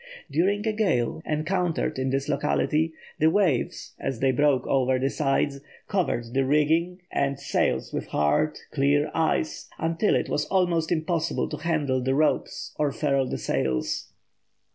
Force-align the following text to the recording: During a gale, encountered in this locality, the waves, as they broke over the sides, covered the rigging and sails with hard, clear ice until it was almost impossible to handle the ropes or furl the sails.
During 0.31 0.65
a 0.65 0.73
gale, 0.73 1.21
encountered 1.27 1.99
in 1.99 2.09
this 2.09 2.27
locality, 2.27 2.91
the 3.19 3.29
waves, 3.29 3.93
as 3.99 4.19
they 4.19 4.31
broke 4.31 4.65
over 4.65 4.97
the 4.97 5.11
sides, 5.11 5.59
covered 5.87 6.33
the 6.33 6.43
rigging 6.43 7.03
and 7.11 7.39
sails 7.39 7.93
with 7.93 8.07
hard, 8.07 8.57
clear 8.71 9.11
ice 9.13 9.69
until 9.77 10.15
it 10.15 10.27
was 10.27 10.45
almost 10.45 10.91
impossible 10.91 11.47
to 11.49 11.57
handle 11.57 12.01
the 12.01 12.15
ropes 12.15 12.73
or 12.79 12.91
furl 12.91 13.27
the 13.29 13.37
sails. 13.37 14.11